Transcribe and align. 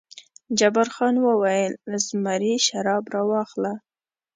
جبار 0.57 0.87
خان 0.95 1.15
وویل: 1.27 1.73
زمري 2.05 2.53
شراب 2.67 3.03
راواخله. 3.13 3.73